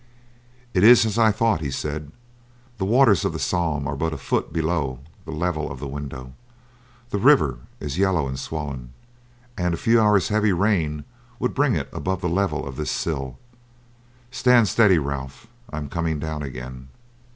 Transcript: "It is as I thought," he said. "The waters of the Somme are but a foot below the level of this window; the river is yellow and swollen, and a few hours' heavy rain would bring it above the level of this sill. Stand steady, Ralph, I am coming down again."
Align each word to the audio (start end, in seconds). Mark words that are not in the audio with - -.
"It 0.73 0.83
is 0.83 1.05
as 1.05 1.19
I 1.19 1.31
thought," 1.31 1.61
he 1.61 1.69
said. 1.69 2.11
"The 2.79 2.85
waters 2.85 3.23
of 3.23 3.33
the 3.33 3.39
Somme 3.39 3.85
are 3.87 3.95
but 3.95 4.13
a 4.13 4.17
foot 4.17 4.51
below 4.51 4.99
the 5.25 5.31
level 5.31 5.71
of 5.71 5.79
this 5.79 5.89
window; 5.91 6.33
the 7.11 7.19
river 7.19 7.59
is 7.79 7.99
yellow 7.99 8.27
and 8.27 8.39
swollen, 8.39 8.93
and 9.55 9.75
a 9.75 9.77
few 9.77 10.01
hours' 10.01 10.29
heavy 10.29 10.53
rain 10.53 11.03
would 11.37 11.53
bring 11.53 11.75
it 11.75 11.87
above 11.93 12.21
the 12.21 12.29
level 12.29 12.67
of 12.67 12.77
this 12.77 12.89
sill. 12.89 13.37
Stand 14.31 14.67
steady, 14.67 14.97
Ralph, 14.97 15.45
I 15.71 15.77
am 15.77 15.87
coming 15.87 16.17
down 16.17 16.41
again." 16.41 16.89